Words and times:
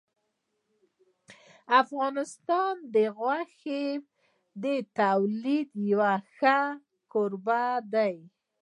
افغانستان 1.81 2.73
د 2.95 2.95
غوښې 3.17 3.85
د 4.63 4.65
تولید 4.99 5.69
یو 5.91 6.01
ښه 6.35 6.59
کوربه 7.11 7.63
دی. 7.93 8.15